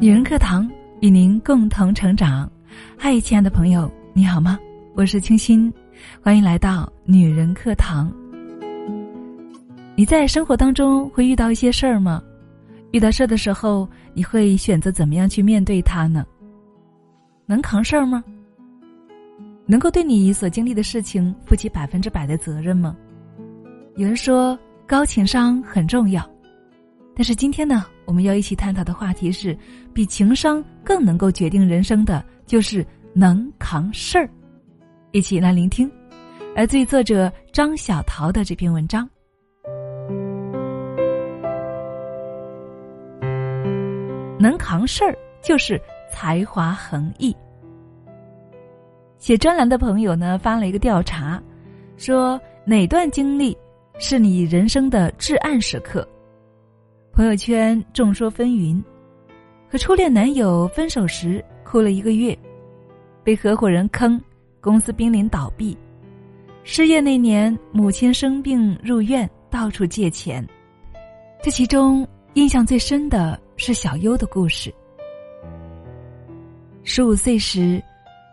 [0.00, 0.66] 女人课堂
[1.00, 2.50] 与您共同成长。
[2.96, 4.58] 嗨，亲爱的朋友，你好吗？
[4.94, 5.70] 我是清新，
[6.22, 8.10] 欢迎来到女人课堂。
[9.94, 12.22] 你在生活当中会遇到一些事儿吗？
[12.92, 16.24] 遇到事儿的时候，你会选择怎么样去面对它呢？
[17.44, 18.24] 能扛事儿吗？
[19.66, 22.96] 能够对你所经历的事情负起百分之百的责任吗？
[23.96, 26.26] 有人说高情商很重要。
[27.14, 29.56] 但是今天呢，我们要一起探讨的话题是，
[29.92, 34.28] 比情商更能够决定人生的，就是能扛事儿。
[35.12, 35.90] 一起来聆听，
[36.54, 39.08] 来自于作者张小桃的这篇文章。
[44.38, 45.78] 能扛事儿就是
[46.10, 47.36] 才华横溢。
[49.18, 51.42] 写专栏的朋友呢发了一个调查，
[51.98, 53.54] 说哪段经历
[53.98, 56.08] 是你人生的至暗时刻？
[57.20, 58.82] 朋友圈众说纷纭，
[59.70, 62.34] 和初恋男友分手时哭了一个月，
[63.22, 64.18] 被合伙人坑，
[64.58, 65.76] 公司濒临倒闭，
[66.64, 70.42] 失业那年母亲生病入院，到处借钱。
[71.42, 74.74] 这其中印象最深的是小优的故事。
[76.84, 77.82] 十五岁时，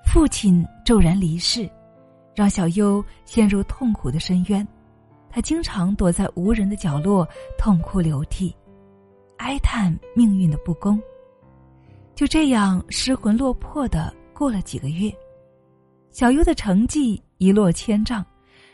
[0.05, 1.69] 父亲骤然离世，
[2.33, 4.65] 让小优陷入痛苦的深渊，
[5.29, 7.27] 他经常躲在无人的角落
[7.57, 8.55] 痛哭流涕。
[9.37, 11.01] 哀叹命运的不公，
[12.15, 15.13] 就这样失魂落魄的过了几个月，
[16.09, 18.25] 小优的成绩一落千丈，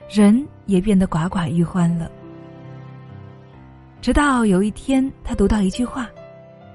[0.10, 2.10] 人也变得寡寡欲欢了。
[4.02, 6.10] 直到有一天，他读到一句话：“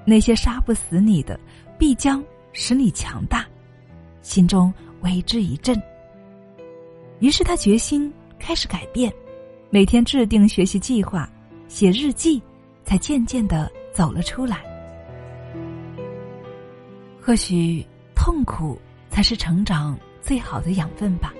[0.05, 1.39] 那些杀不死你的，
[1.77, 2.23] 必将
[2.53, 3.45] 使你强大。”
[4.21, 5.79] 心中为之一振。
[7.19, 9.13] 于是他决心开始改变，
[9.69, 11.29] 每天制定学习计划，
[11.67, 12.41] 写日记，
[12.83, 13.71] 才渐渐的。
[13.91, 14.57] 走了出来，
[17.21, 21.33] 或许痛苦才是成长最好的养分吧。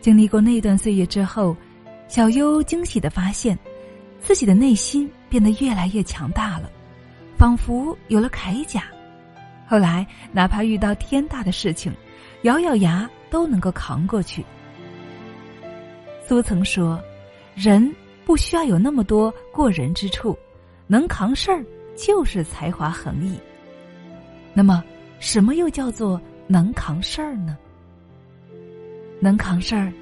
[0.00, 1.56] 经历过那段岁月之后，
[2.08, 3.58] 小优惊喜的发现，
[4.20, 6.70] 自己的内心变得越来越强大了，
[7.36, 8.84] 仿佛有了铠甲。
[9.66, 11.92] 后来，哪怕遇到天大的事情，
[12.42, 14.44] 咬咬牙都能够扛过去。
[16.26, 17.02] 苏曾说
[17.54, 17.94] ：“人
[18.24, 20.36] 不需要有那么多过人之处。”
[20.86, 21.64] 能扛事儿
[21.96, 23.38] 就是才华横溢。
[24.54, 24.82] 那么，
[25.18, 27.56] 什么又叫做能扛事儿呢？
[29.20, 29.92] 能扛事儿，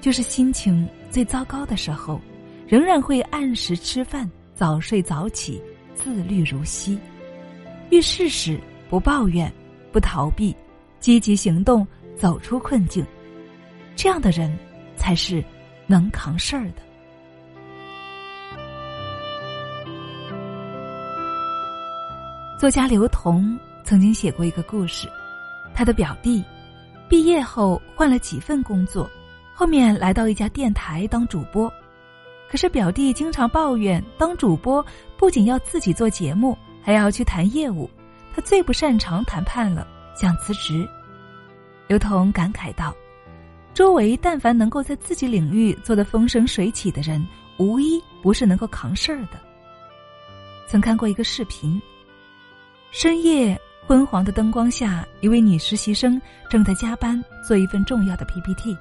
[0.00, 2.20] 就是心情最糟糕的时候，
[2.68, 5.60] 仍然会按时吃饭、早睡早起、
[5.94, 6.98] 自律如昔；
[7.90, 9.50] 遇事时不抱怨、
[9.90, 10.54] 不逃避，
[11.00, 13.04] 积极行动，走出困境。
[13.96, 14.56] 这样的人，
[14.96, 15.42] 才是
[15.86, 16.82] 能扛事儿的。
[22.60, 25.08] 作家刘同曾经写过一个故事，
[25.72, 26.44] 他的表弟
[27.08, 29.10] 毕业后换了几份工作，
[29.54, 31.72] 后面来到一家电台当主播。
[32.50, 34.84] 可是表弟经常抱怨，当主播
[35.16, 37.88] 不仅要自己做节目，还要去谈业务，
[38.34, 40.86] 他最不擅长谈判了，想辞职。
[41.88, 42.94] 刘同感慨道
[43.72, 47.26] ：“周围但凡能够在自己领域做得风生水起的人，
[47.56, 49.40] 无一不是能够扛事儿的。”
[50.68, 51.80] 曾看过一个视频。
[52.92, 58.76] 深夜昏黄的灯光下，一位女实习生正在加班做一份重要的 PPT。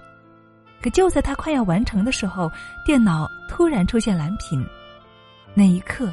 [0.81, 2.51] 可就在她快要完成的时候，
[2.83, 4.65] 电脑突然出现蓝屏。
[5.53, 6.11] 那一刻，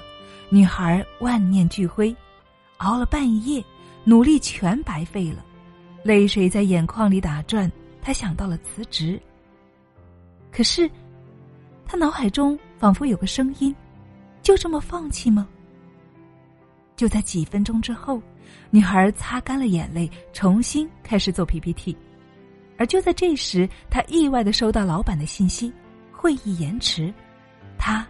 [0.51, 2.15] 女孩万念俱灰，
[2.79, 3.65] 熬了半夜，
[4.05, 5.43] 努力全白费了，
[6.03, 7.71] 泪水在眼眶里打转。
[8.03, 9.19] 她想到了辞职。
[10.53, 10.91] 可是，
[11.87, 13.75] 她脑海中仿佛有个声音：
[14.43, 15.49] 就这么放弃吗？
[16.97, 18.21] 就在几分钟之后，
[18.71, 21.97] 女孩擦干了眼泪，重新开始做 PPT。
[22.79, 25.73] 而就在这时，她意外的收到老板的信息：
[26.11, 27.13] 会议延迟，
[27.79, 28.07] 她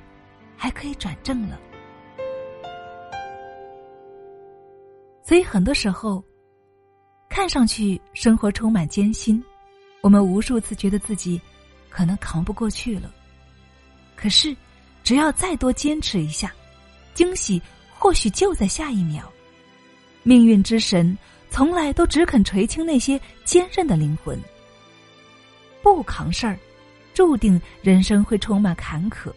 [0.56, 1.58] 还可以转正了。
[5.22, 6.22] 所以很多时候，
[7.28, 9.42] 看上去生活充满艰辛，
[10.00, 11.41] 我们无数次觉得自己
[11.89, 13.12] 可能扛不过去了。
[14.15, 14.56] 可是，
[15.03, 16.53] 只要再多坚持一下，
[17.15, 17.60] 惊喜。
[18.06, 19.28] 或许就在下一秒，
[20.22, 21.18] 命运之神
[21.50, 24.41] 从来都只肯垂青那些坚韧的灵魂。
[25.82, 26.56] 不扛事儿，
[27.14, 29.32] 注定人生会充满坎坷；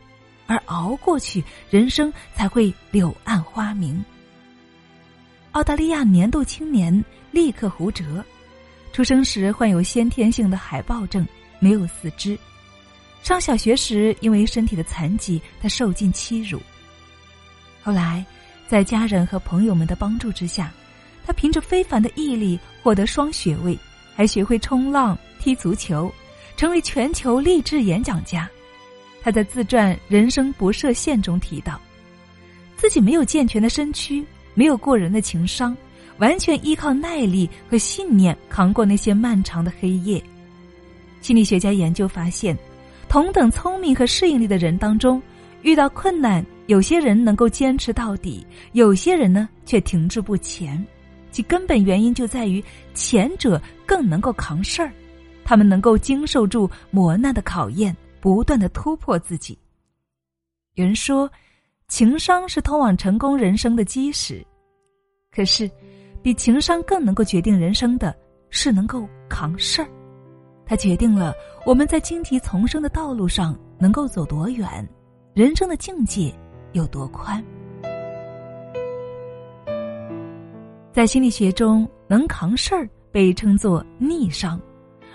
[0.46, 4.06] 而熬过去，人生才会柳暗花明。
[5.54, 8.24] 澳大利亚年度青年立刻胡哲，
[8.94, 11.28] 出生时患有先天性的海豹症，
[11.58, 12.38] 没有四肢。
[13.24, 16.62] 上小学时，因为身体的残疾，他受尽欺辱。
[17.82, 18.24] 后来。
[18.70, 20.72] 在家人和朋友们的帮助之下，
[21.26, 23.76] 他凭着非凡的毅力获得双学位，
[24.16, 26.14] 还学会冲浪、踢足球，
[26.56, 28.48] 成为全球励志演讲家。
[29.24, 31.82] 他在自传《人生不设限》中提到，
[32.78, 34.24] 自己没有健全的身躯，
[34.54, 35.76] 没有过人的情商，
[36.20, 40.24] 完全依靠耐力和信念扛过那些漫长的黑夜。
[41.22, 42.56] 心理学家研究发现，
[43.10, 45.20] 同等聪明和适应力的人当中，
[45.62, 50.86] 遇到困难，有些人能够坚持到底，有些人呢却停滞不前。
[51.32, 52.64] 其根本原因就在于
[52.94, 54.92] 前者更能够扛事儿，
[55.44, 59.58] 他们能够经受住磨难的考验，不断的突破自己。
[60.76, 61.30] 有人说，
[61.88, 64.44] 情商是通往成功人生的基石，
[65.32, 65.70] 可是，
[66.24, 68.16] 比情商更能够决定人生的
[68.50, 69.88] 是能够扛事儿。
[70.66, 71.34] 它决定了
[71.66, 74.88] 我们在荆棘丛生的道路上能够走多远，
[75.40, 76.30] 人生的境界
[76.74, 77.42] 有多宽。
[80.92, 84.60] 在心理学中，能扛事儿被称作逆商，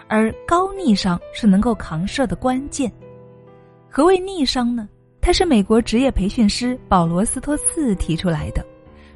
[0.09, 2.91] 而高逆商是能够扛事儿的关键。
[3.91, 4.89] 何谓逆商呢？
[5.21, 8.65] 它是美国职业培训师保罗斯托茨提出来的，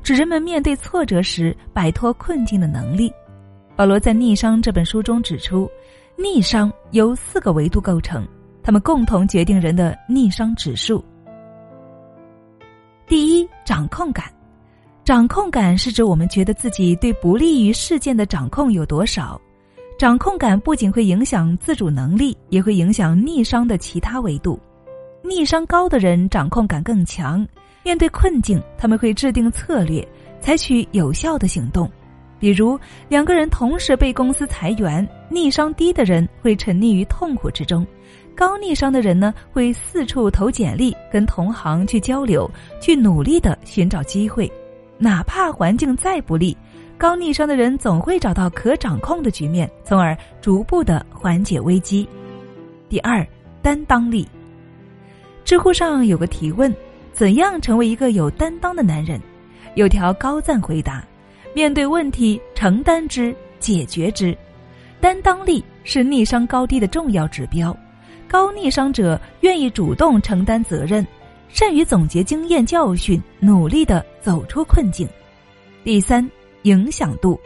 [0.03, 3.11] 指人们面对挫折时摆脱困境的能力。
[3.75, 5.67] 保罗在《逆商》这本书中指出。
[6.21, 8.27] 逆商由四个维度构成，
[8.69, 11.03] 他们共同决定人的逆商指数。
[13.07, 14.27] 第一，掌控感。
[15.07, 19.41] 掌控感是指我们觉得自己对不利于事件的掌控有多少。
[19.99, 24.61] 掌控感不仅会影响自主能力，也会影响逆商的其他维度。
[25.23, 27.49] 逆商高的人掌控感更强，
[27.83, 30.07] 面对困境，他们会制定策略，
[30.41, 31.91] 采取有效的行动。
[32.39, 32.79] 比如
[33.09, 37.85] 两个人同时被公司裁员，逆商低的人会沉溺于痛苦之中，
[38.39, 42.49] 高逆商的人呢会四处投简历，跟同行去交流，
[42.81, 44.49] 去努力的寻找机会，
[44.97, 46.57] 哪怕环境再不利，
[46.97, 52.09] 高逆商的人总会找到可掌控的局面，从而逐步的缓解危机。
[52.89, 53.27] 第二，
[53.61, 54.25] 担当力。
[55.45, 56.73] 知乎上有个提问：
[57.13, 59.21] 怎样成为一个有担当的男人？
[59.75, 61.05] 有条高赞回答。
[61.55, 64.39] 面对问题，承担之，解决之，
[65.01, 67.77] 担当力是逆商高低的重要指标。
[68.29, 71.05] 高逆商者愿意主动承担责任，
[71.49, 75.09] 善于总结经验教训，努力的走出困境。
[75.83, 76.29] 第三，
[76.63, 77.41] 影响度。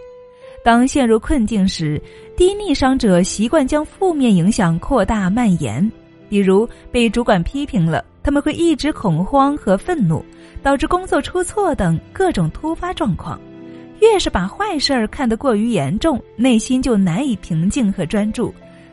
[0.64, 2.00] 当陷入困境时，
[2.37, 5.90] 低逆商者习惯将负面影响扩大蔓延。
[6.29, 10.25] 比如被主管批评了，他们会一直恐慌和愤怒，
[10.62, 13.40] 导致工作出错等各种突发状况。
[14.00, 18.52] 越是把坏事儿看得过于严重，内心就难以平静和专注，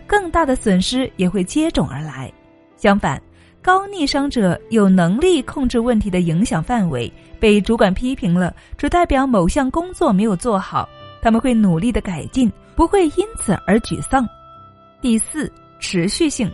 [0.09, 2.33] 更大的损失也会接踵而来。
[2.75, 3.21] 相反，
[3.61, 10.89] 高逆商者有能力控制问题的影响范围，被主管批评了，只代表某项工作没有做好，
[11.21, 14.27] 他们会努力的改进，不会因此而沮丧。
[15.00, 16.51] 第四，持续性，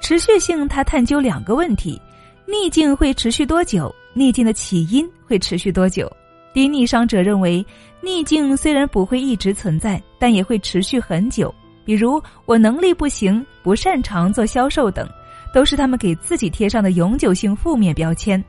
[0.00, 2.00] 持续性，它探究两个问题：
[2.46, 3.92] 逆境会持续多久？
[4.14, 6.08] 逆境的起因会持续多久？
[6.54, 7.66] 低逆商者认为，
[8.00, 11.52] 逆境虽然不会一直存在，但也会持续很久。
[11.84, 15.08] 比如，我能力不行，不擅长做销售等，
[15.52, 18.42] 都是他们给自己贴上的永久性负面标签。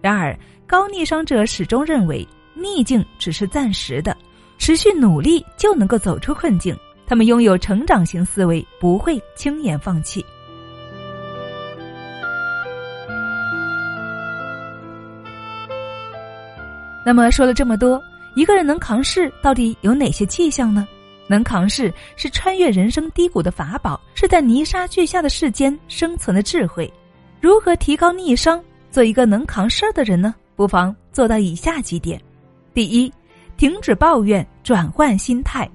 [0.00, 4.16] 然而，高逆商者始终认为，逆境只是暂时的，
[4.58, 6.76] 持续努力就能够走出困境。
[7.06, 10.24] 他们拥有成长型思维，不会轻言放弃。
[17.04, 18.02] 那么说了这么多，
[18.34, 20.88] 一个人能扛事到底有哪些迹象呢？
[21.26, 26.92] 能扛事是穿越人生低谷的法宝，是在泥沙俱下的世间生存的智慧。
[27.40, 30.34] 如何提高逆商，做一个能扛事儿的人呢？
[30.56, 32.20] 不妨做到以下几点：
[32.72, 33.12] 第一，
[33.56, 35.68] 停止抱怨，转换心态。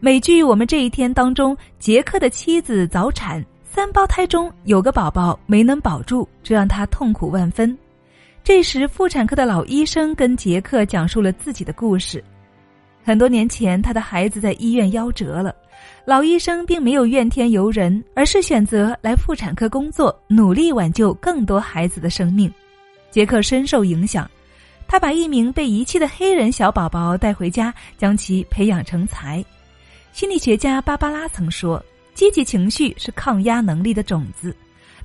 [0.00, 7.76] 美剧《我们这一天》当中，杰克的妻子早产，三胞胎中有个宝宝没能保住，这让他痛苦万分。
[8.42, 12.22] 这时，妇产科的老医生跟杰克讲述了自己的故事。
[13.04, 15.54] 很多年前，他的孩子在医院夭折了，
[16.04, 22.52] 老医生并没有怨天尤人，而是选择来妇产科工作，努力挽救更多孩子的生命。
[23.10, 24.30] 杰克深受影响，
[24.86, 29.44] 他把一名被遗弃的黑人小宝宝带回家，将其培养成才。
[30.12, 34.54] 心理学家芭芭拉曾说：“积极情绪是抗压能力的种子。”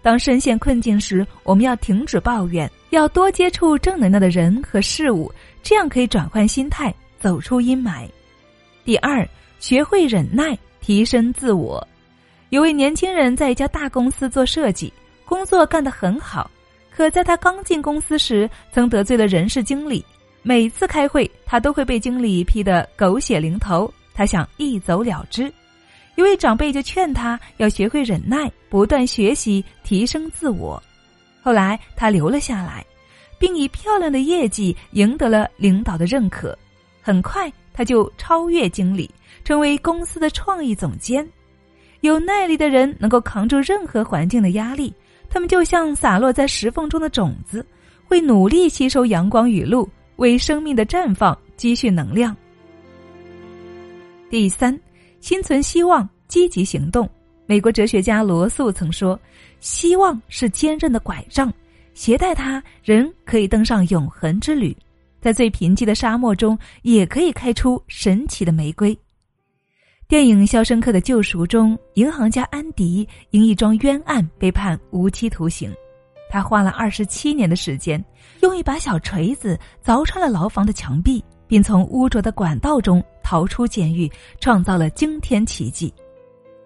[0.03, 5.31] 当深陷困境时，我们要停止抱怨，要多接触正能量的人和事物，
[5.63, 8.07] 这样可以转换心态，走出阴霾。
[8.85, 9.27] 第二，
[9.59, 11.85] 学会忍耐，提升自我。
[12.49, 14.91] 有位年轻人在一家大公司做设计，
[15.25, 16.49] 工作干得很好，
[16.89, 20.03] 可在他刚进公司时，曾得罪了人事经理。
[20.43, 25.51] 每次开会，他都会被经理批得狗血淋头，他想一走了之。
[26.15, 30.81] 一位长辈就劝他要学会忍耐，不断学习，提升自我。
[31.43, 32.85] 后来他留了下来，
[33.37, 36.57] 并以漂亮的业绩赢得了领导的认可。
[37.07, 39.09] 很快，他就超越经理，
[39.45, 41.25] 成为公司的创意总监。
[42.01, 44.93] 有耐力的人能够扛住任何环境的压力，
[45.29, 47.65] 他们就像洒落在石缝中的种子，
[48.03, 49.87] 会努力吸收阳光雨露，
[50.17, 52.35] 为生命的绽放积蓄能量。
[54.29, 54.77] 第三。
[55.21, 57.09] 心存希望，积极行动。
[57.45, 59.17] 美国哲学家罗素曾说
[59.61, 61.51] ：“希望是坚韧的拐杖，
[61.93, 64.75] 携带它，人可以登上永恒之旅，
[65.27, 68.97] 在最贫瘠的沙漠中，也可以开出神奇的玫瑰。”
[70.07, 75.69] 电影《肖申克的救赎》中，银行家安迪因一桩冤案被判无期徒刑，
[76.29, 78.01] 他花了二十七年的时间，
[78.41, 81.21] 用一把小锤子凿穿了牢房的墙壁。
[81.49, 85.93] 并从污浊的管道中逃出监狱，创造了惊天奇迹。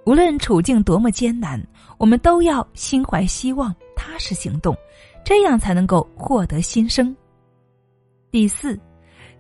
[0.07, 1.63] 无论处境多么艰难，
[1.99, 4.75] 我们都要心怀希望，踏实行动，
[5.23, 7.15] 这样才能够获得新生。
[8.31, 8.79] 第四，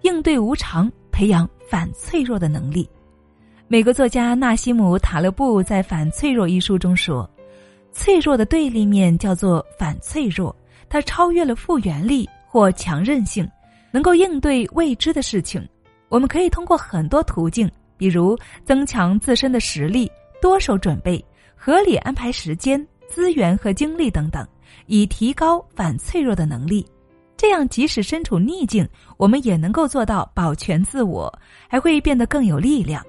[0.01, 2.89] 应对无常，培养反脆弱的能力。
[3.69, 7.29] 美国作家纳西姆·塔勒布在《反脆弱》一书中说
[7.93, 10.53] ：“脆弱的对立面叫做反脆弱，
[10.89, 13.49] 它超越了复原力或强韧性。”
[13.93, 15.65] 能够应对未知的事情，
[16.09, 21.23] 我们可以通过很多途径，比如增强自身的实力、多手准备、
[21.55, 24.45] 合理安排时间、资源和精力等等，
[24.87, 26.85] 以提高反脆弱的能力。
[27.41, 31.27] 这样，即使身处逆境，我们也能够做到保全自我，
[31.67, 33.03] 还会变得更有力量。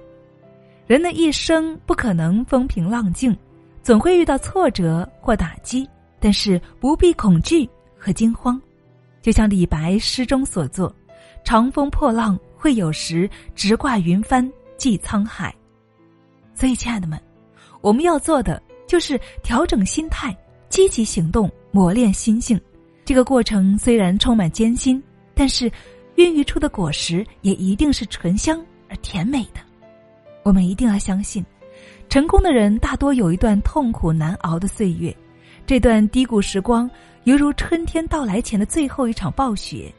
[0.87, 3.37] 人的一生不可能风平浪静，
[3.83, 5.87] 总会遇到挫折或打击，
[6.19, 8.59] 但是不必恐惧和惊慌。
[9.21, 10.91] 就像李白诗中所作
[11.45, 15.53] ：“长风破浪会有时，直挂云帆济沧海。”
[16.55, 17.21] 所以，亲爱的们，
[17.81, 20.35] 我们要做的就是调整心态，
[20.69, 22.59] 积极行动，磨练心性。
[23.05, 25.01] 这个过程虽然充满艰辛，
[25.33, 25.71] 但是
[26.15, 29.59] 孕育出的果实也一定是醇香而甜美的。
[30.43, 31.45] 我们一定要相信，
[32.09, 35.15] 成功的人大多有一段痛苦难熬的岁月，
[35.65, 36.89] 这段低谷时光。
[37.25, 39.89] 犹如春天到来前的最后一场暴雪，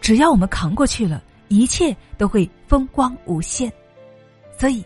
[0.00, 3.72] 只要我们扛过去了，一切都会风光无限。
[4.58, 4.84] 所以，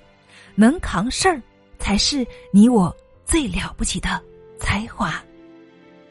[0.54, 1.40] 能扛事儿
[1.78, 2.94] 才是你我
[3.24, 4.22] 最了不起的
[4.58, 5.14] 才华。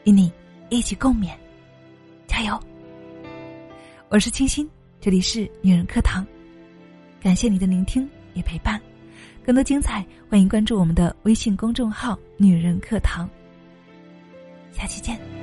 [0.02, 0.32] 与你
[0.68, 1.30] 一起共勉，
[2.38, 2.60] 加油！
[4.10, 6.24] 我是清新，这里是女人课堂，
[7.20, 8.80] 感谢你的聆听与陪伴。
[9.44, 13.28] 更多精彩，欢迎关注我们的微信公众号“女人课堂”。
[14.70, 15.37] 下期见。